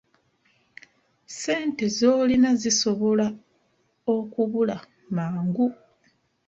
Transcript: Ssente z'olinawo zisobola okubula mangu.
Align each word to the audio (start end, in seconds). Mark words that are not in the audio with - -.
Ssente 1.29 1.85
z'olinawo 1.97 2.57
zisobola 2.63 3.27
okubula 4.15 4.77
mangu. 5.15 5.67